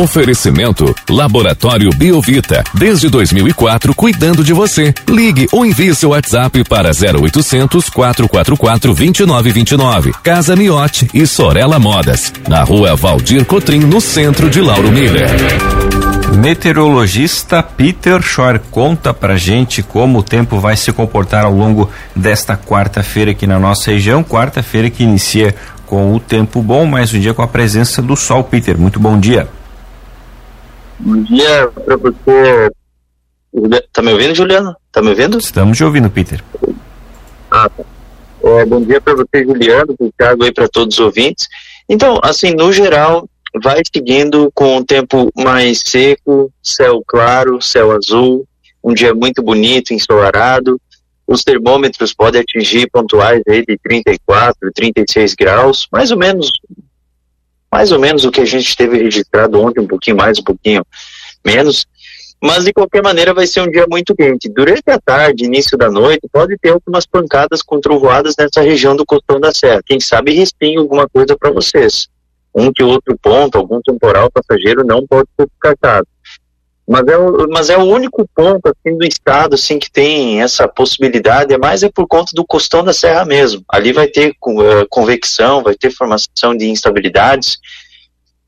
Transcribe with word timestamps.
Oferecimento 0.00 0.94
Laboratório 1.10 1.90
Biovita. 1.90 2.64
Desde 2.72 3.10
2004, 3.10 3.94
cuidando 3.94 4.42
de 4.42 4.54
você. 4.54 4.94
Ligue 5.06 5.46
ou 5.52 5.66
envie 5.66 5.94
seu 5.94 6.10
WhatsApp 6.10 6.64
para 6.64 6.88
0800 6.88 7.90
444 7.90 8.94
2929. 8.94 10.14
Casa 10.22 10.56
Miote 10.56 11.06
e 11.12 11.26
Sorella 11.26 11.78
Modas. 11.78 12.32
Na 12.48 12.62
rua 12.62 12.96
Valdir 12.96 13.44
Cotrim, 13.44 13.80
no 13.80 14.00
centro 14.00 14.48
de 14.48 14.62
Lauro 14.62 14.90
Miller. 14.90 15.28
Meteorologista 16.34 17.62
Peter 17.62 18.22
Schor 18.22 18.58
conta 18.70 19.12
pra 19.12 19.36
gente 19.36 19.82
como 19.82 20.20
o 20.20 20.22
tempo 20.22 20.58
vai 20.58 20.78
se 20.78 20.90
comportar 20.92 21.44
ao 21.44 21.52
longo 21.52 21.90
desta 22.16 22.56
quarta-feira 22.56 23.32
aqui 23.32 23.46
na 23.46 23.58
nossa 23.58 23.90
região. 23.90 24.24
Quarta-feira 24.24 24.88
que 24.88 25.02
inicia 25.02 25.54
com 25.86 26.14
o 26.16 26.18
tempo 26.18 26.62
bom, 26.62 26.86
mais 26.86 27.12
um 27.12 27.20
dia 27.20 27.34
com 27.34 27.42
a 27.42 27.48
presença 27.48 28.00
do 28.00 28.16
sol. 28.16 28.42
Peter, 28.42 28.78
muito 28.78 28.98
bom 28.98 29.20
dia. 29.20 29.46
Bom 31.02 31.22
dia 31.22 31.68
para 31.68 31.96
você. 31.96 32.70
Tá 33.92 34.02
me 34.02 34.12
ouvindo, 34.12 34.34
Juliano? 34.34 34.76
Tá 34.92 35.00
me 35.00 35.08
ouvindo? 35.08 35.38
Estamos 35.38 35.76
te 35.76 35.82
ouvindo, 35.82 36.10
Peter. 36.10 36.44
Ah, 37.50 37.68
tá. 37.68 37.84
É, 38.42 38.64
bom 38.64 38.82
dia 38.82 39.00
para 39.00 39.14
você, 39.14 39.44
Juliano, 39.44 39.96
para 39.96 40.06
o 40.06 40.12
Thiago 40.16 40.44
e 40.44 40.52
para 40.52 40.68
todos 40.68 40.98
os 40.98 41.04
ouvintes. 41.04 41.48
Então, 41.88 42.18
assim, 42.22 42.52
no 42.52 42.72
geral, 42.72 43.28
vai 43.62 43.80
seguindo 43.94 44.50
com 44.54 44.76
um 44.76 44.84
tempo 44.84 45.30
mais 45.36 45.82
seco, 45.84 46.52
céu 46.62 47.02
claro, 47.06 47.60
céu 47.60 47.92
azul, 47.92 48.46
um 48.82 48.94
dia 48.94 49.14
muito 49.14 49.42
bonito, 49.42 49.92
ensolarado. 49.92 50.80
Os 51.26 51.42
termômetros 51.42 52.12
podem 52.12 52.40
atingir 52.40 52.90
pontuais 52.90 53.42
aí 53.48 53.64
de 53.64 53.78
34, 53.78 54.70
36 54.74 55.34
graus, 55.34 55.86
mais 55.92 56.10
ou 56.10 56.18
menos, 56.18 56.50
mais 57.70 57.92
ou 57.92 57.98
menos 57.98 58.24
o 58.24 58.30
que 58.30 58.40
a 58.40 58.44
gente 58.44 58.76
teve 58.76 58.98
registrado 58.98 59.60
ontem, 59.60 59.80
um 59.80 59.86
pouquinho 59.86 60.16
mais, 60.16 60.38
um 60.38 60.44
pouquinho 60.44 60.84
menos. 61.44 61.86
Mas 62.42 62.64
de 62.64 62.72
qualquer 62.72 63.02
maneira 63.02 63.34
vai 63.34 63.46
ser 63.46 63.60
um 63.60 63.70
dia 63.70 63.86
muito 63.88 64.14
quente. 64.14 64.48
Durante 64.48 64.88
a 64.90 64.98
tarde, 64.98 65.44
início 65.44 65.76
da 65.76 65.90
noite, 65.90 66.26
pode 66.32 66.56
ter 66.58 66.70
algumas 66.70 67.06
pancadas 67.06 67.62
com 67.62 67.78
trovoadas 67.80 68.34
nessa 68.38 68.62
região 68.62 68.96
do 68.96 69.04
Costão 69.04 69.38
da 69.38 69.52
Serra. 69.52 69.82
Quem 69.84 70.00
sabe 70.00 70.32
respingue 70.32 70.78
alguma 70.78 71.06
coisa 71.08 71.36
para 71.36 71.50
vocês 71.50 72.08
um 72.54 72.72
que 72.72 72.82
outro 72.82 73.16
ponto, 73.18 73.56
algum 73.56 73.80
temporal 73.80 74.30
passageiro 74.30 74.84
não 74.84 75.06
pode 75.06 75.28
ser 75.38 75.46
descartado. 75.46 76.06
Mas 76.88 77.06
é, 77.06 77.16
o, 77.16 77.46
mas 77.48 77.70
é 77.70 77.78
o 77.78 77.84
único 77.84 78.28
ponto 78.34 78.60
assim, 78.66 78.98
do 78.98 79.06
estado 79.06 79.54
assim, 79.54 79.78
que 79.78 79.90
tem 79.90 80.42
essa 80.42 80.66
possibilidade, 80.66 81.54
é 81.54 81.58
mais 81.58 81.82
é 81.82 81.88
por 81.88 82.06
conta 82.06 82.32
do 82.34 82.44
costão 82.44 82.82
da 82.82 82.92
serra 82.92 83.24
mesmo. 83.24 83.64
Ali 83.68 83.92
vai 83.92 84.08
ter 84.08 84.30
uh, 84.30 84.86
convecção, 84.88 85.62
vai 85.62 85.74
ter 85.74 85.90
formação 85.90 86.56
de 86.56 86.68
instabilidades, 86.68 87.58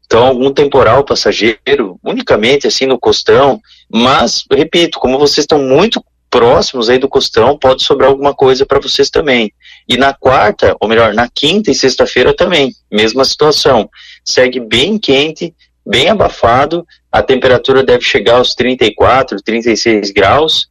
então 0.06 0.26
algum 0.26 0.52
temporal 0.52 1.04
passageiro, 1.04 1.98
unicamente 2.04 2.66
assim 2.66 2.84
no 2.84 2.98
costão, 2.98 3.60
mas, 3.90 4.44
repito, 4.50 4.98
como 4.98 5.18
vocês 5.18 5.44
estão 5.44 5.58
muito 5.58 6.04
próximos 6.32 6.88
aí 6.88 6.98
do 6.98 7.10
costão, 7.10 7.58
pode 7.58 7.82
sobrar 7.82 8.08
alguma 8.08 8.34
coisa 8.34 8.64
para 8.64 8.80
vocês 8.80 9.10
também. 9.10 9.52
E 9.86 9.98
na 9.98 10.14
quarta, 10.14 10.74
ou 10.80 10.88
melhor, 10.88 11.12
na 11.12 11.28
quinta 11.28 11.70
e 11.70 11.74
sexta-feira 11.74 12.34
também, 12.34 12.72
mesma 12.90 13.22
situação. 13.22 13.88
Segue 14.24 14.58
bem 14.58 14.98
quente, 14.98 15.54
bem 15.84 16.08
abafado, 16.08 16.86
a 17.10 17.22
temperatura 17.22 17.82
deve 17.82 18.04
chegar 18.04 18.36
aos 18.36 18.54
34, 18.54 19.42
36 19.42 20.10
graus. 20.10 20.68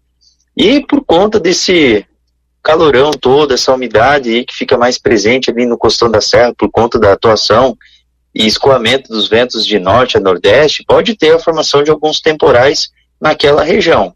E 0.56 0.86
por 0.86 1.04
conta 1.04 1.40
desse 1.40 2.06
calorão 2.64 3.12
todo, 3.12 3.54
essa 3.54 3.74
umidade 3.74 4.30
aí 4.30 4.46
que 4.46 4.56
fica 4.56 4.78
mais 4.78 4.98
presente 4.98 5.50
ali 5.50 5.66
no 5.66 5.78
costão 5.78 6.10
da 6.10 6.22
serra 6.22 6.54
por 6.58 6.70
conta 6.70 7.00
da 7.00 7.14
atuação 7.14 7.76
e 8.34 8.46
escoamento 8.46 9.10
dos 9.10 9.28
ventos 9.28 9.66
de 9.66 9.80
norte 9.80 10.18
a 10.18 10.20
nordeste, 10.20 10.86
pode 10.88 11.16
ter 11.16 11.36
a 11.36 11.40
formação 11.40 11.84
de 11.84 11.92
alguns 11.92 12.22
temporais 12.22 12.90
naquela 13.20 13.64
região. 13.64 14.16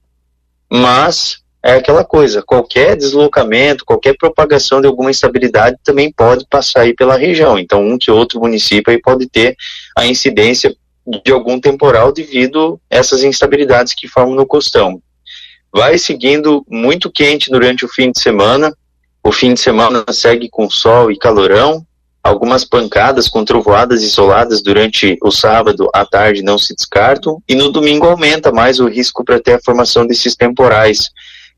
Mas 0.71 1.43
é 1.65 1.73
aquela 1.73 2.05
coisa, 2.05 2.43
qualquer 2.43 2.95
deslocamento, 2.95 3.83
qualquer 3.83 4.15
propagação 4.17 4.79
de 4.79 4.87
alguma 4.87 5.09
instabilidade 5.09 5.77
também 5.83 6.13
pode 6.13 6.45
passar 6.47 6.81
aí 6.81 6.93
pela 6.93 7.17
região. 7.17 7.57
Então, 7.57 7.83
um 7.83 7.97
que 7.97 8.11
outro 8.11 8.39
município 8.39 8.93
aí 8.93 9.01
pode 9.01 9.27
ter 9.27 9.55
a 9.97 10.05
incidência 10.05 10.75
de 11.23 11.31
algum 11.31 11.59
temporal 11.59 12.11
devido 12.11 12.79
a 12.91 12.95
essas 12.95 13.23
instabilidades 13.23 13.93
que 13.93 14.07
formam 14.07 14.35
no 14.35 14.45
costão. 14.45 15.01
Vai 15.73 15.97
seguindo 15.97 16.65
muito 16.69 17.11
quente 17.11 17.51
durante 17.51 17.85
o 17.85 17.89
fim 17.89 18.11
de 18.11 18.19
semana. 18.19 18.75
O 19.23 19.31
fim 19.31 19.53
de 19.53 19.59
semana 19.59 20.05
segue 20.11 20.49
com 20.49 20.69
sol 20.69 21.11
e 21.11 21.17
calorão. 21.17 21.85
Algumas 22.23 22.65
pancadas 22.65 23.27
com 23.27 23.45
trovoadas 23.45 24.01
isoladas 24.01 24.63
durante 24.63 25.17
o 25.21 25.31
sábado 25.31 25.89
à 25.93 26.05
tarde 26.05 26.41
não 26.41 26.57
se 26.57 26.73
descartam. 26.73 27.41
E 27.47 27.53
no 27.53 27.71
domingo 27.71 28.07
aumenta 28.07 28.51
mais 28.51 28.79
o 28.79 28.87
risco 28.87 29.23
para 29.23 29.39
ter 29.39 29.53
a 29.53 29.61
formação 29.61 30.07
desses 30.07 30.35
temporais 30.35 31.11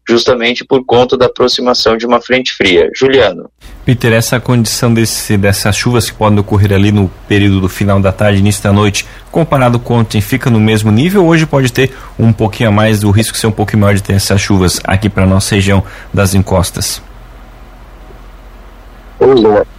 justamente 0.07 0.63
por 0.63 0.85
conta 0.85 1.17
da 1.17 1.25
aproximação 1.25 1.97
de 1.97 2.05
uma 2.05 2.21
frente 2.21 2.53
fria. 2.53 2.89
Juliano. 2.95 3.49
Peter, 3.85 4.13
essa 4.13 4.39
condição 4.39 4.93
desse, 4.93 5.37
dessas 5.37 5.75
chuvas 5.75 6.09
que 6.09 6.15
podem 6.15 6.39
ocorrer 6.39 6.73
ali 6.73 6.91
no 6.91 7.09
período 7.27 7.61
do 7.61 7.69
final 7.69 7.99
da 7.99 8.11
tarde, 8.11 8.39
início 8.39 8.63
da 8.63 8.71
noite, 8.71 9.05
comparado 9.31 9.79
com 9.79 9.95
ontem, 9.95 10.21
fica 10.21 10.49
no 10.49 10.59
mesmo 10.59 10.91
nível? 10.91 11.25
Hoje 11.25 11.45
pode 11.45 11.71
ter 11.71 11.91
um 12.17 12.31
pouquinho 12.31 12.69
a 12.69 12.71
mais, 12.71 13.03
o 13.03 13.11
risco 13.11 13.37
ser 13.37 13.47
um 13.47 13.51
pouquinho 13.51 13.81
maior 13.81 13.95
de 13.95 14.03
ter 14.03 14.13
essas 14.13 14.39
chuvas 14.41 14.79
aqui 14.83 15.09
para 15.09 15.23
a 15.23 15.27
nossa 15.27 15.55
região 15.55 15.83
das 16.13 16.33
encostas? 16.33 17.01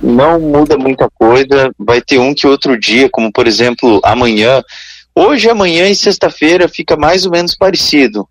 Não 0.00 0.40
muda 0.40 0.76
muita 0.76 1.08
coisa, 1.10 1.70
vai 1.78 2.00
ter 2.00 2.18
um 2.18 2.34
que 2.34 2.46
outro 2.46 2.78
dia, 2.78 3.08
como 3.10 3.32
por 3.32 3.46
exemplo 3.46 4.00
amanhã. 4.04 4.62
Hoje, 5.14 5.48
amanhã 5.48 5.88
e 5.88 5.94
sexta-feira 5.94 6.68
fica 6.68 6.96
mais 6.96 7.24
ou 7.24 7.32
menos 7.32 7.54
parecido. 7.54 8.28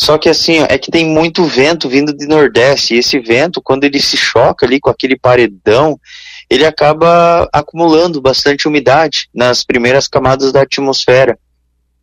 Só 0.00 0.16
que 0.16 0.28
assim, 0.28 0.58
é 0.68 0.78
que 0.78 0.90
tem 0.90 1.04
muito 1.04 1.44
vento 1.44 1.88
vindo 1.88 2.16
de 2.16 2.26
Nordeste, 2.26 2.94
e 2.94 2.98
esse 2.98 3.18
vento, 3.18 3.60
quando 3.60 3.84
ele 3.84 4.00
se 4.00 4.16
choca 4.16 4.64
ali 4.64 4.78
com 4.78 4.90
aquele 4.90 5.18
paredão, 5.18 5.98
ele 6.48 6.64
acaba 6.64 7.48
acumulando 7.52 8.20
bastante 8.20 8.68
umidade 8.68 9.28
nas 9.34 9.64
primeiras 9.64 10.06
camadas 10.06 10.52
da 10.52 10.62
atmosfera. 10.62 11.38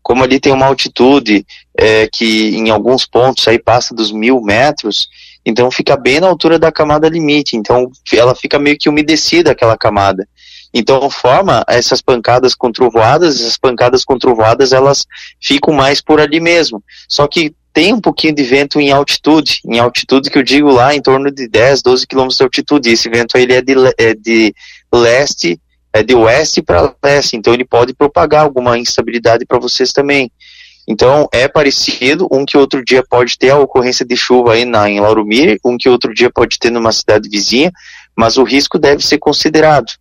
Como 0.03 0.23
ali 0.23 0.39
tem 0.39 0.53
uma 0.53 0.67
altitude 0.67 1.45
é, 1.75 2.07
que 2.07 2.55
em 2.55 2.69
alguns 2.69 3.07
pontos 3.07 3.47
aí 3.47 3.57
passa 3.57 3.95
dos 3.95 4.11
mil 4.11 4.39
metros, 4.41 5.07
então 5.43 5.71
fica 5.71 5.95
bem 5.95 6.19
na 6.19 6.27
altura 6.27 6.59
da 6.59 6.71
camada 6.71 7.09
limite, 7.09 7.55
então 7.55 7.89
ela 8.13 8.35
fica 8.35 8.59
meio 8.59 8.77
que 8.77 8.89
umedecida 8.89 9.51
aquela 9.51 9.77
camada. 9.77 10.27
Então 10.73 11.09
forma 11.09 11.63
essas 11.67 12.01
pancadas 12.01 12.53
com 12.53 12.71
trovoadas, 12.71 13.39
essas 13.39 13.57
pancadas 13.57 14.03
com 14.03 14.19
trovoadas 14.19 14.73
elas 14.73 15.05
ficam 15.41 15.73
mais 15.73 16.01
por 16.01 16.19
ali 16.19 16.39
mesmo. 16.39 16.83
Só 17.07 17.25
que 17.27 17.55
tem 17.75 17.93
um 17.93 17.99
pouquinho 17.99 18.33
de 18.33 18.41
vento 18.41 18.79
em 18.79 18.89
altitude, 18.89 19.59
em 19.65 19.79
altitude 19.79 20.29
que 20.29 20.37
eu 20.37 20.43
digo 20.43 20.71
lá 20.71 20.95
em 20.95 21.01
torno 21.01 21.29
de 21.29 21.45
10, 21.45 21.81
12 21.81 22.07
quilômetros 22.07 22.37
de 22.37 22.43
altitude. 22.43 22.89
Esse 22.89 23.09
vento 23.09 23.37
ele 23.37 23.51
é 23.51 23.61
de, 23.61 23.73
é 23.97 24.13
de 24.13 24.55
leste, 24.93 25.59
é 25.91 26.01
de 26.01 26.15
oeste 26.15 26.61
para 26.61 26.95
leste, 27.03 27.35
então 27.35 27.53
ele 27.53 27.65
pode 27.65 27.93
propagar 27.93 28.43
alguma 28.43 28.79
instabilidade 28.79 29.45
para 29.45 29.59
vocês 29.59 29.91
também. 29.91 30.31
Então 30.87 31.27
é 31.33 31.49
parecido, 31.49 32.29
um 32.31 32.45
que 32.45 32.57
outro 32.57 32.81
dia 32.81 33.03
pode 33.03 33.37
ter 33.37 33.49
a 33.49 33.59
ocorrência 33.59 34.05
de 34.05 34.15
chuva 34.15 34.53
aí 34.53 34.63
na, 34.63 34.89
em 34.89 35.01
Laurumir, 35.01 35.59
um 35.65 35.75
que 35.75 35.89
outro 35.89 36.13
dia 36.13 36.31
pode 36.33 36.57
ter 36.57 36.69
numa 36.69 36.93
cidade 36.93 37.27
vizinha, 37.27 37.73
mas 38.15 38.37
o 38.37 38.43
risco 38.43 38.79
deve 38.79 39.05
ser 39.05 39.17
considerado. 39.17 39.91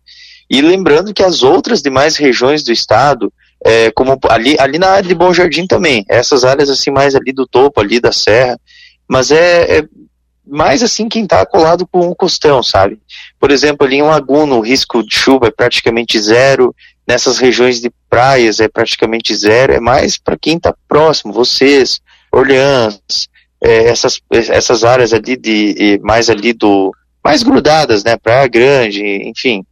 E 0.49 0.61
lembrando 0.61 1.13
que 1.13 1.23
as 1.23 1.43
outras 1.43 1.81
demais 1.81 2.15
regiões 2.15 2.63
do 2.63 2.71
estado, 2.71 3.33
é, 3.65 3.89
como 3.89 4.19
ali, 4.29 4.55
ali 4.59 4.77
na 4.77 4.89
área 4.89 5.09
de 5.09 5.15
Bom 5.15 5.33
Jardim 5.33 5.65
também, 5.65 6.05
essas 6.07 6.45
áreas 6.45 6.69
assim 6.69 6.91
mais 6.91 7.15
ali 7.15 7.33
do 7.33 7.47
topo, 7.47 7.81
ali 7.81 7.99
da 7.99 8.11
serra, 8.11 8.59
mas 9.07 9.31
é, 9.31 9.79
é 9.79 9.83
mais 10.45 10.83
assim 10.83 11.09
quem 11.09 11.23
está 11.23 11.43
colado 11.47 11.87
com 11.87 12.07
o 12.07 12.15
costão, 12.15 12.61
sabe? 12.61 12.99
Por 13.39 13.49
exemplo, 13.49 13.87
ali 13.87 13.95
em 13.95 14.03
Laguna 14.03 14.53
o 14.53 14.61
risco 14.61 15.01
de 15.03 15.15
chuva 15.15 15.47
é 15.47 15.51
praticamente 15.51 16.19
zero, 16.19 16.75
nessas 17.07 17.39
regiões 17.39 17.81
de 17.81 17.91
praias 18.07 18.59
é 18.59 18.67
praticamente 18.67 19.35
zero, 19.35 19.73
é 19.73 19.79
mais 19.79 20.15
para 20.15 20.37
quem 20.37 20.57
está 20.57 20.71
próximo, 20.87 21.33
vocês, 21.33 21.99
Orleans, 22.31 22.99
é, 23.63 23.85
essas, 23.85 24.21
essas 24.31 24.83
áreas 24.83 25.11
ali 25.11 25.35
de 25.35 25.99
mais 26.03 26.29
ali 26.29 26.53
do 26.53 26.93
mais 27.25 27.41
grudadas, 27.41 28.03
né, 28.03 28.15
Praia 28.17 28.47
Grande, 28.47 29.03
enfim. 29.03 29.65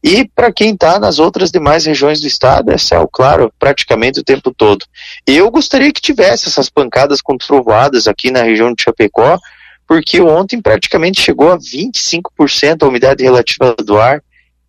E 0.00 0.28
para 0.28 0.52
quem 0.52 0.74
está 0.74 0.96
nas 0.96 1.18
outras 1.18 1.50
demais 1.50 1.84
regiões 1.84 2.20
do 2.20 2.28
estado, 2.28 2.70
é 2.70 2.78
céu 2.78 3.08
claro 3.12 3.52
praticamente 3.58 4.20
o 4.20 4.22
tempo 4.22 4.54
todo. 4.56 4.86
Eu 5.26 5.50
gostaria 5.50 5.92
que 5.92 6.00
tivesse 6.00 6.48
essas 6.48 6.70
pancadas 6.70 7.20
com 7.20 7.36
trovoadas 7.36 8.06
aqui 8.06 8.30
na 8.30 8.44
região 8.44 8.72
de 8.72 8.80
Chapecó, 8.80 9.40
porque 9.88 10.20
ontem 10.20 10.62
praticamente 10.62 11.20
chegou 11.20 11.50
a 11.50 11.58
25% 11.58 12.84
a 12.84 12.86
umidade 12.86 13.24
relativa 13.24 13.74
do 13.74 13.98
ar, 13.98 14.22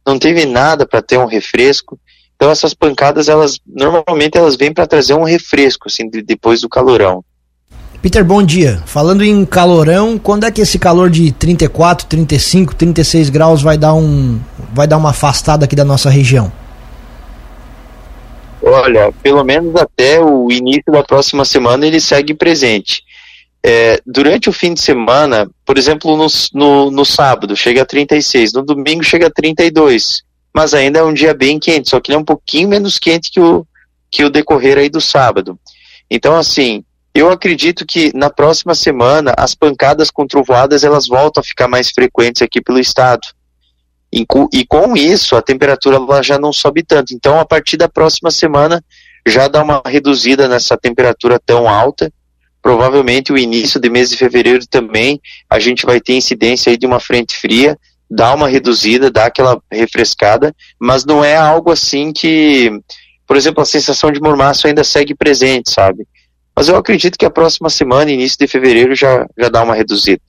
não 0.04 0.18
teve 0.18 0.48
nada 0.48 0.84
para 0.84 1.04
ter 1.04 1.20
um 1.20 1.28
refresco. 1.28 2.00
Então 2.36 2.50
essas 2.50 2.74
pancadas, 2.74 3.30
elas 3.30 3.60
normalmente 3.68 4.36
elas 4.36 4.56
vêm 4.56 4.74
para 4.74 4.88
trazer 4.88 5.14
um 5.14 5.24
refresco 5.24 5.88
assim 5.88 6.10
de, 6.10 6.24
depois 6.24 6.62
do 6.62 6.70
calorão. 6.70 7.24
Peter, 8.06 8.24
bom 8.24 8.44
dia. 8.44 8.84
Falando 8.86 9.24
em 9.24 9.44
calorão, 9.44 10.20
quando 10.20 10.44
é 10.44 10.52
que 10.52 10.62
esse 10.62 10.78
calor 10.78 11.10
de 11.10 11.32
34, 11.32 12.06
35, 12.06 12.76
36 12.76 13.32
graus 13.32 13.64
vai 13.64 13.80
dar 13.80 13.96
um 13.96 14.40
vai 14.72 14.86
dar 14.86 14.98
uma 14.98 15.10
afastada 15.10 15.66
aqui 15.66 15.76
da 15.76 15.84
nossa 15.84 16.08
região? 16.08 16.54
Olha, 18.62 19.12
pelo 19.24 19.44
menos 19.44 19.76
até 19.76 20.20
o 20.24 20.52
início 20.52 20.92
da 20.92 21.02
próxima 21.02 21.44
semana 21.46 21.88
ele 21.88 22.00
segue 22.00 22.36
presente. 22.36 23.02
É, 23.66 24.00
durante 24.06 24.50
o 24.50 24.54
fim 24.54 24.76
de 24.76 24.82
semana, 24.82 25.50
por 25.66 25.76
exemplo, 25.76 26.16
no, 26.16 26.28
no, 26.54 26.92
no, 26.92 27.06
sábado 27.06 27.56
chega 27.56 27.82
a 27.82 27.86
36, 27.88 28.54
no 28.54 28.62
domingo 28.62 29.04
chega 29.04 29.26
a 29.26 29.32
32, 29.32 30.22
mas 30.54 30.76
ainda 30.76 31.00
é 31.00 31.04
um 31.04 31.12
dia 31.12 31.34
bem 31.34 31.58
quente, 31.58 31.90
só 31.90 32.00
que 32.00 32.12
ele 32.12 32.18
é 32.18 32.20
um 32.20 32.24
pouquinho 32.24 32.70
menos 32.70 33.00
quente 33.00 33.32
que 33.32 33.40
o, 33.40 33.66
que 34.12 34.24
o 34.24 34.30
decorrer 34.30 34.78
aí 34.78 34.90
do 34.90 35.02
sábado. 35.02 35.58
Então, 36.08 36.36
assim, 36.36 36.84
eu 37.16 37.32
acredito 37.32 37.86
que 37.86 38.12
na 38.14 38.30
próxima 38.30 38.76
semana 38.76 39.34
as 39.38 39.56
pancadas 39.56 40.12
com 40.12 40.28
trovoadas 40.28 40.84
elas 40.84 41.08
voltam 41.08 41.40
a 41.40 41.44
ficar 41.46 41.66
mais 41.66 41.90
frequentes 41.90 42.42
aqui 42.42 42.62
pelo 42.62 42.78
estado. 42.78 43.26
E, 44.12 44.26
e 44.54 44.66
com 44.66 44.98
isso, 44.98 45.38
a 45.38 45.42
temperatura 45.42 45.96
ela 45.96 46.22
já 46.22 46.38
não 46.38 46.52
sobe 46.52 46.84
tanto. 46.84 47.14
Então, 47.14 47.40
a 47.40 47.46
partir 47.46 47.78
da 47.78 47.88
próxima 47.88 48.30
semana, 48.30 48.84
já 49.26 49.48
dá 49.48 49.64
uma 49.64 49.82
reduzida 49.86 50.50
nessa 50.50 50.78
temperatura 50.78 51.40
tão 51.40 51.70
alta. 51.70 52.12
Provavelmente 52.62 53.32
o 53.32 53.38
início 53.38 53.80
de 53.80 53.90
mês 53.90 54.10
de 54.10 54.18
fevereiro 54.18 54.68
também 54.68 55.22
a 55.50 55.58
gente 55.58 55.86
vai 55.86 56.02
ter 56.02 56.14
incidência 56.14 56.70
aí 56.70 56.78
de 56.78 56.86
uma 56.86 57.00
frente 57.00 57.36
fria, 57.38 57.78
dá 58.10 58.34
uma 58.34 58.50
reduzida, 58.50 59.10
dá 59.10 59.28
aquela 59.28 59.62
refrescada, 59.72 60.54
mas 60.78 61.06
não 61.06 61.24
é 61.24 61.36
algo 61.36 61.72
assim 61.72 62.12
que, 62.12 62.72
por 63.26 63.38
exemplo, 63.38 63.62
a 63.62 63.66
sensação 63.66 64.12
de 64.12 64.20
mormaço 64.20 64.68
ainda 64.68 64.84
segue 64.84 65.16
presente, 65.16 65.72
sabe? 65.72 66.06
Mas 66.56 66.70
eu 66.70 66.78
acredito 66.78 67.18
que 67.18 67.26
a 67.26 67.30
próxima 67.30 67.70
semana, 67.70 68.10
início 68.10 68.38
de 68.40 68.48
fevereiro, 68.48 68.96
já, 68.96 69.28
já 69.38 69.50
dá 69.50 69.64
uma 69.64 69.76
reduzida. 69.76 70.22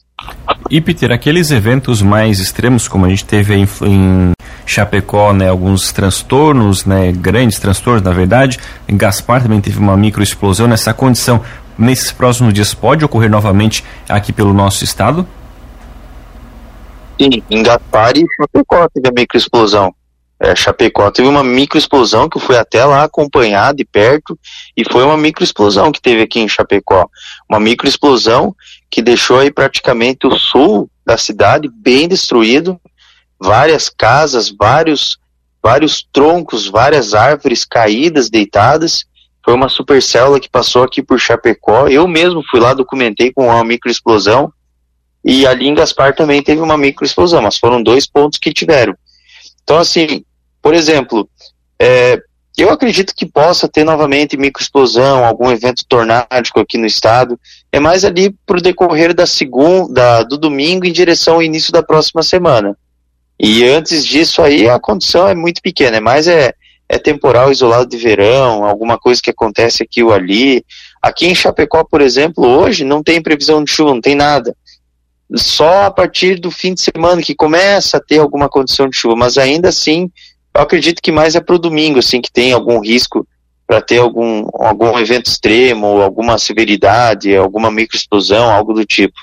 E 0.71 0.81
Peter, 0.81 1.13
aqueles 1.13 1.51
eventos 1.51 2.03
mais 2.03 2.41
extremos, 2.41 2.89
como 2.89 3.07
a 3.07 3.09
gente 3.09 3.25
teve 3.25 3.55
em, 3.55 3.69
em 3.83 4.33
Chapecó, 4.65 5.33
né, 5.33 5.49
alguns 5.49 5.93
transtornos, 5.93 6.85
né, 6.85 7.13
grandes 7.13 7.59
transtornos, 7.59 8.03
na 8.03 8.13
verdade, 8.13 8.59
em 8.89 8.97
Gaspar 8.97 9.43
também 9.43 9.61
teve 9.61 9.79
uma 9.79 9.97
microexplosão 9.97 10.67
nessa 10.67 10.93
condição. 10.93 11.43
Nesses 11.79 12.11
próximos 12.11 12.53
dias 12.53 12.75
pode 12.75 13.05
ocorrer 13.05 13.31
novamente 13.31 13.85
aqui 14.09 14.33
pelo 14.33 14.53
nosso 14.53 14.83
estado? 14.83 15.27
Sim, 17.21 17.43
em 17.51 17.63
Gaspar 17.63 18.17
e 18.17 18.25
Chapecó 18.37 18.89
teve 18.89 19.09
a 19.09 19.13
microexplosão. 19.13 19.95
É, 20.39 20.55
Chapecó 20.55 21.11
teve 21.11 21.29
uma 21.29 21.43
microexplosão 21.43 22.29
que 22.29 22.37
eu 22.37 22.43
fui 22.43 22.57
até 22.59 22.85
lá 22.85 23.05
acompanhar 23.05 23.73
de 23.73 23.85
perto 23.85 24.39
e 24.77 24.85
foi 24.85 25.03
uma 25.03 25.17
microexplosão 25.17 25.91
que 25.91 26.01
teve 26.01 26.23
aqui 26.23 26.41
em 26.41 26.49
Chapecó. 26.49 27.09
Uma 27.49 27.59
microexplosão 27.59 28.55
que 28.91 29.01
deixou 29.01 29.39
aí 29.39 29.51
praticamente 29.51 30.27
o 30.27 30.39
sul 30.39 30.91
da 31.07 31.17
cidade 31.17 31.71
bem 31.73 32.07
destruído, 32.07 32.79
várias 33.41 33.89
casas, 33.89 34.51
vários 34.51 35.19
vários 35.63 36.07
troncos, 36.13 36.69
várias 36.69 37.13
árvores 37.13 37.65
caídas, 37.65 38.31
deitadas. 38.31 39.05
Foi 39.45 39.53
uma 39.53 39.69
supercélula 39.69 40.39
que 40.39 40.49
passou 40.49 40.85
aqui 40.85 41.03
por 41.03 41.19
Chapecó. 41.19 41.89
Eu 41.89 42.07
mesmo 42.07 42.41
fui 42.49 42.61
lá, 42.61 42.73
documentei 42.73 43.33
com 43.33 43.47
uma 43.47 43.65
microexplosão. 43.65 44.53
E 45.25 45.45
ali 45.45 45.67
em 45.67 45.75
Gaspar 45.75 46.15
também 46.15 46.41
teve 46.41 46.61
uma 46.61 46.79
microexplosão, 46.79 47.43
mas 47.43 47.59
foram 47.59 47.83
dois 47.83 48.07
pontos 48.07 48.39
que 48.39 48.53
tiveram. 48.53 48.95
Então, 49.67 49.79
assim, 49.79 50.25
por 50.63 50.75
exemplo, 50.75 51.29
é, 51.77 52.21
eu 52.57 52.71
acredito 52.71 53.13
que 53.17 53.27
possa 53.27 53.67
ter 53.67 53.83
novamente 53.83 54.37
microexplosão, 54.37 55.25
algum 55.25 55.51
evento 55.51 55.85
tornádico 55.89 56.61
aqui 56.61 56.79
no 56.79 56.87
estado. 56.87 57.39
É 57.73 57.81
mais 57.81 58.05
ali 58.05 58.33
para 58.47 58.59
o 58.59 58.63
decorrer 58.63 59.13
da 59.13 59.27
segunda, 59.27 60.23
do 60.23 60.39
domingo 60.39 60.87
em 60.87 60.93
direção 60.93 61.35
ao 61.35 61.43
início 61.43 61.73
da 61.73 61.83
próxima 61.83 62.23
semana. 62.23 62.79
E 63.41 63.65
antes 63.65 64.07
disso 64.07 64.41
aí 64.41 64.69
a 64.69 64.79
condição 64.79 65.27
é 65.27 65.35
muito 65.35 65.61
pequena, 65.61 65.97
é 65.97 66.01
mais 66.01 66.29
é, 66.29 66.55
é 66.89 66.97
temporal 66.97 67.51
isolado 67.51 67.89
de 67.89 67.97
verão, 67.97 68.65
alguma 68.65 68.97
coisa 68.97 69.21
que 69.21 69.31
acontece 69.31 69.83
aqui 69.83 70.01
ou 70.01 70.13
ali. 70.13 70.65
Aqui 71.03 71.27
em 71.27 71.35
Chapecó, 71.35 71.83
por 71.83 72.01
exemplo, 72.01 72.47
hoje 72.47 72.85
não 72.85 73.03
tem 73.03 73.21
previsão 73.21 73.65
de 73.65 73.71
chuva, 73.73 73.95
não 73.95 74.01
tem 74.01 74.15
nada. 74.15 74.57
Só 75.35 75.85
a 75.85 75.91
partir 75.91 76.39
do 76.39 76.51
fim 76.51 76.75
de 76.75 76.81
semana 76.81 77.21
que 77.21 77.35
começa 77.35 77.97
a 77.97 78.01
ter 78.01 78.19
alguma 78.19 78.49
condição 78.49 78.89
de 78.89 78.97
chuva, 78.97 79.17
mas 79.17 79.37
ainda 79.37 79.69
assim 79.69 80.11
eu 80.55 80.63
acredito 80.63 81.03
que 81.03 81.13
mais 81.13 81.35
é 81.35 81.41
para 81.41 81.55
o 81.55 81.59
domingo, 81.59 81.99
assim, 81.99 82.21
que 82.21 82.33
tem 82.33 82.53
algum 82.53 82.81
risco 82.81 83.27
para 83.67 83.81
ter 83.83 83.99
algum, 83.99 84.49
algum 84.55 84.99
evento 84.99 85.27
extremo, 85.27 86.01
alguma 86.01 86.39
severidade, 86.39 87.37
alguma 87.37 87.71
microexplosão, 87.71 88.51
algo 88.51 88.73
do 88.73 88.85
tipo. 88.85 89.17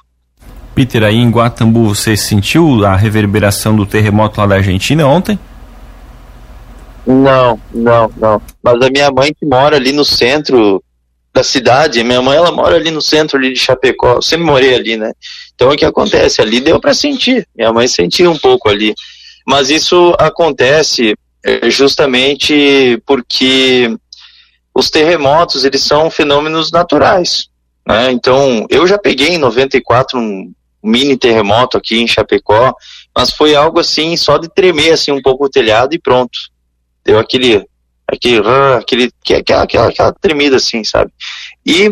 Peter, 0.76 1.04
aí 1.04 1.16
em 1.16 1.30
Guatambu, 1.30 1.96
você 1.96 2.18
sentiu 2.18 2.86
a 2.86 2.96
reverberação 2.96 3.76
do 3.76 3.86
terremoto 3.86 4.42
lá 4.42 4.48
da 4.48 4.56
Argentina 4.56 5.08
ontem? 5.08 5.40
Não, 7.06 7.60
não, 7.74 8.12
não. 8.18 8.42
Mas 8.62 8.82
a 8.82 8.90
minha 8.90 9.12
mãe 9.12 9.34
que 9.34 9.46
mora 9.46 9.78
ali 9.78 9.92
no 9.92 10.06
centro 10.06 10.84
da 11.34 11.44
cidade, 11.44 12.04
minha 12.04 12.22
mãe 12.22 12.38
ela 12.38 12.52
mora 12.52 12.76
ali 12.76 12.92
no 12.92 13.02
centro 13.02 13.38
ali 13.38 13.54
de 13.54 13.60
Chapecó, 13.60 14.16
eu 14.16 14.22
sempre 14.22 14.46
morei 14.46 14.76
ali, 14.76 14.96
né? 14.96 15.12
Então 15.56 15.70
o 15.70 15.76
que 15.76 15.86
acontece? 15.86 16.42
Ali 16.42 16.60
deu 16.60 16.80
para 16.80 16.94
sentir, 16.94 17.48
minha 17.56 17.74
mãe 17.74 17.88
sentiu 17.88 18.32
um 18.32 18.38
pouco 18.38 18.70
ali. 18.70 18.94
Mas 19.46 19.70
isso 19.70 20.16
acontece 20.20 21.16
é 21.44 21.70
justamente 21.70 23.02
porque 23.06 23.94
os 24.74 24.90
terremotos 24.90 25.66
eles 25.66 25.84
são 25.84 26.10
fenômenos 26.10 26.72
naturais. 26.72 27.50
Né? 27.86 28.12
Então, 28.12 28.66
eu 28.70 28.88
já 28.88 28.98
peguei 28.98 29.30
em 29.30 29.38
94 29.38 30.18
um 30.18 30.52
mini 30.82 31.18
terremoto 31.18 31.78
aqui 31.78 32.00
em 32.00 32.08
Chapecó, 32.08 32.74
mas 33.16 33.32
foi 33.32 33.56
algo 33.56 33.80
assim, 33.80 34.18
só 34.18 34.38
de 34.38 34.50
tremer 34.50 34.92
assim 34.92 35.12
um 35.12 35.22
pouco 35.22 35.46
o 35.46 35.50
telhado 35.50 35.94
e 35.94 36.00
pronto. 36.00 36.38
Deu 37.06 37.20
aquele, 37.20 37.66
aquele, 38.14 38.42
aquele, 38.78 39.12
aquela, 39.40 39.64
aquela, 39.64 39.88
aquela 39.90 40.14
tremida 40.14 40.58
assim, 40.58 40.84
sabe? 40.84 41.12
E 41.66 41.92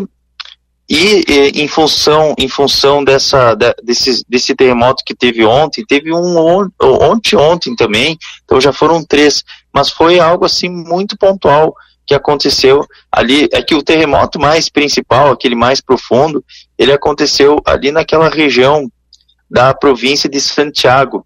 e, 0.88 1.24
e, 1.26 1.62
em 1.62 1.68
função 1.68 2.34
em 2.36 2.48
função 2.48 3.02
dessa 3.02 3.54
desse, 3.82 4.22
desse 4.28 4.54
terremoto 4.54 5.02
que 5.06 5.14
teve 5.14 5.44
ontem 5.44 5.84
teve 5.86 6.12
um 6.12 6.36
on, 6.36 6.68
ontem 6.82 7.36
ontem 7.36 7.74
também 7.74 8.18
então 8.44 8.60
já 8.60 8.72
foram 8.72 9.02
três 9.02 9.44
mas 9.72 9.90
foi 9.90 10.18
algo 10.18 10.44
assim 10.44 10.68
muito 10.68 11.16
pontual 11.16 11.74
que 12.04 12.14
aconteceu 12.14 12.84
ali 13.10 13.48
é 13.52 13.62
que 13.62 13.74
o 13.74 13.82
terremoto 13.82 14.40
mais 14.40 14.68
principal 14.68 15.30
aquele 15.30 15.54
mais 15.54 15.80
profundo 15.80 16.44
ele 16.76 16.92
aconteceu 16.92 17.58
ali 17.64 17.92
naquela 17.92 18.28
região 18.28 18.90
da 19.48 19.72
província 19.72 20.28
de 20.28 20.40
Santiago 20.40 21.24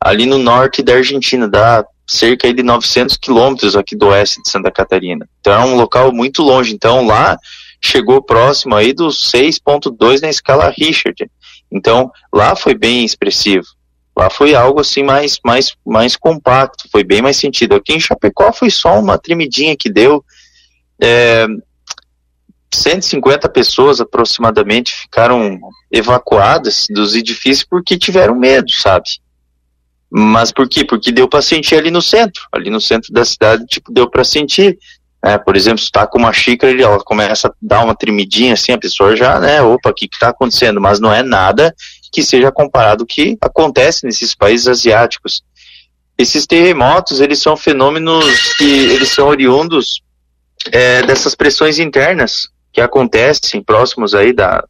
ali 0.00 0.26
no 0.26 0.38
norte 0.38 0.82
da 0.82 0.94
Argentina 0.94 1.48
dá 1.48 1.84
cerca 2.08 2.52
de 2.52 2.62
900 2.62 3.16
quilômetros 3.18 3.76
aqui 3.76 3.94
do 3.94 4.08
oeste 4.08 4.42
de 4.42 4.50
Santa 4.50 4.70
Catarina 4.70 5.28
então 5.40 5.52
é 5.52 5.64
um 5.64 5.76
local 5.76 6.12
muito 6.12 6.42
longe 6.42 6.74
então 6.74 7.06
lá 7.06 7.38
chegou 7.80 8.22
próximo 8.22 8.74
aí 8.74 8.92
dos 8.92 9.30
6.2 9.32 10.20
na 10.20 10.28
escala 10.28 10.72
Richard. 10.76 11.30
Então, 11.70 12.10
lá 12.32 12.56
foi 12.56 12.74
bem 12.74 13.04
expressivo. 13.04 13.66
Lá 14.16 14.28
foi 14.28 14.54
algo 14.54 14.80
assim 14.80 15.02
mais, 15.02 15.38
mais, 15.44 15.76
mais 15.86 16.16
compacto, 16.16 16.88
foi 16.90 17.04
bem 17.04 17.22
mais 17.22 17.36
sentido. 17.36 17.74
Aqui 17.74 17.92
em 17.92 18.00
Chapecó 18.00 18.52
foi 18.52 18.70
só 18.70 18.98
uma 18.98 19.18
tremidinha 19.18 19.76
que 19.76 19.90
deu. 19.90 20.24
É, 21.00 21.46
150 22.74 23.48
pessoas 23.48 23.98
aproximadamente 23.98 24.92
ficaram 24.92 25.58
evacuadas 25.90 26.86
dos 26.90 27.14
edifícios 27.14 27.64
porque 27.64 27.96
tiveram 27.96 28.34
medo, 28.34 28.70
sabe? 28.72 29.08
Mas 30.10 30.50
por 30.50 30.68
quê? 30.68 30.84
Porque 30.84 31.12
deu 31.12 31.28
para 31.28 31.42
sentir 31.42 31.76
ali 31.76 31.90
no 31.90 32.00
centro, 32.00 32.42
ali 32.50 32.70
no 32.70 32.80
centro 32.80 33.12
da 33.12 33.24
cidade, 33.24 33.66
tipo, 33.66 33.92
deu 33.92 34.08
para 34.08 34.24
sentir. 34.24 34.78
É, 35.22 35.36
por 35.36 35.56
exemplo, 35.56 35.78
se 35.78 35.86
está 35.86 36.06
com 36.06 36.18
uma 36.18 36.32
xícara, 36.32 36.80
ela 36.80 36.98
começa 37.00 37.48
a 37.48 37.52
dar 37.60 37.84
uma 37.84 37.94
tremidinha 37.94 38.54
assim, 38.54 38.72
a 38.72 38.78
pessoa 38.78 39.16
já, 39.16 39.38
né, 39.40 39.60
opa, 39.60 39.90
o 39.90 39.94
que 39.94 40.08
está 40.10 40.28
acontecendo? 40.28 40.80
Mas 40.80 41.00
não 41.00 41.12
é 41.12 41.22
nada 41.22 41.74
que 42.12 42.22
seja 42.22 42.52
comparado 42.52 43.02
ao 43.02 43.06
que 43.06 43.36
acontece 43.40 44.06
nesses 44.06 44.34
países 44.34 44.68
asiáticos. 44.68 45.42
Esses 46.16 46.46
terremotos, 46.46 47.20
eles 47.20 47.40
são 47.40 47.56
fenômenos 47.56 48.54
que 48.54 48.64
eles 48.64 49.10
são 49.10 49.28
oriundos 49.28 50.00
é, 50.72 51.02
dessas 51.02 51.34
pressões 51.34 51.78
internas 51.78 52.48
que 52.72 52.80
acontecem 52.80 53.62
próximos 53.62 54.14
aí 54.14 54.32
da, 54.32 54.64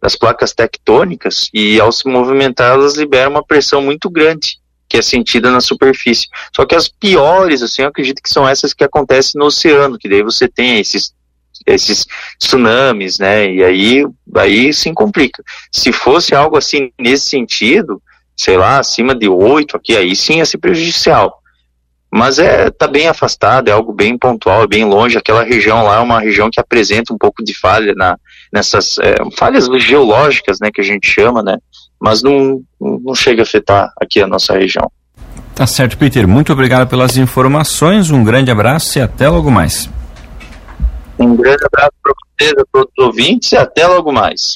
das 0.00 0.14
placas 0.14 0.52
tectônicas 0.52 1.48
e 1.52 1.80
ao 1.80 1.90
se 1.90 2.06
movimentar 2.08 2.74
elas 2.74 2.96
liberam 2.96 3.32
uma 3.32 3.44
pressão 3.44 3.82
muito 3.82 4.08
grande 4.08 4.58
que 4.88 4.96
é 4.96 5.02
sentida 5.02 5.50
na 5.50 5.60
superfície. 5.60 6.26
Só 6.54 6.64
que 6.64 6.74
as 6.74 6.88
piores, 6.88 7.62
assim, 7.62 7.82
eu 7.82 7.88
acredito 7.88 8.22
que 8.22 8.30
são 8.30 8.48
essas 8.48 8.72
que 8.72 8.84
acontecem 8.84 9.38
no 9.38 9.46
oceano, 9.46 9.98
que 9.98 10.08
daí 10.08 10.22
você 10.22 10.48
tem 10.48 10.78
esses 10.78 11.14
esses 11.66 12.06
tsunamis, 12.38 13.18
né? 13.18 13.50
E 13.50 13.64
aí, 13.64 14.04
aí 14.36 14.72
sim 14.72 14.94
complica. 14.94 15.42
Se 15.72 15.90
fosse 15.90 16.34
algo 16.34 16.56
assim 16.56 16.92
nesse 16.98 17.28
sentido, 17.28 18.00
sei 18.36 18.56
lá, 18.56 18.78
acima 18.78 19.14
de 19.14 19.28
oito 19.28 19.76
aqui, 19.76 19.96
aí 19.96 20.14
sim 20.14 20.38
ia 20.38 20.44
ser 20.46 20.58
prejudicial. 20.58 21.42
Mas 22.10 22.38
é 22.38 22.70
tá 22.70 22.86
bem 22.86 23.08
afastado, 23.08 23.68
é 23.68 23.72
algo 23.72 23.92
bem 23.92 24.16
pontual, 24.16 24.62
é 24.62 24.66
bem 24.66 24.84
longe. 24.84 25.18
Aquela 25.18 25.42
região 25.42 25.82
lá 25.82 25.96
é 25.96 26.00
uma 26.00 26.20
região 26.20 26.50
que 26.50 26.60
apresenta 26.60 27.12
um 27.12 27.18
pouco 27.18 27.42
de 27.42 27.52
falha 27.58 27.94
na, 27.94 28.16
nessas 28.52 28.98
é, 28.98 29.16
falhas 29.36 29.66
geológicas, 29.82 30.58
né, 30.60 30.70
que 30.70 30.80
a 30.80 30.84
gente 30.84 31.08
chama, 31.08 31.42
né? 31.42 31.58
Mas 32.00 32.22
não, 32.22 32.62
não 32.80 33.14
chega 33.14 33.42
a 33.42 33.44
afetar 33.44 33.92
aqui 34.00 34.20
a 34.20 34.26
nossa 34.26 34.54
região. 34.54 34.90
Tá 35.54 35.66
certo, 35.66 35.96
Peter. 35.96 36.28
Muito 36.28 36.52
obrigado 36.52 36.86
pelas 36.86 37.16
informações, 37.16 38.10
um 38.10 38.22
grande 38.22 38.50
abraço 38.50 38.98
e 38.98 39.02
até 39.02 39.28
logo 39.28 39.50
mais. 39.50 39.88
Um 41.18 41.34
grande 41.34 41.64
abraço 41.64 41.92
para 42.02 42.12
vocês, 42.14 42.52
a 42.58 42.64
todos 42.70 42.92
os 42.98 43.06
ouvintes, 43.06 43.52
e 43.52 43.56
até 43.56 43.86
logo 43.86 44.12
mais. 44.12 44.54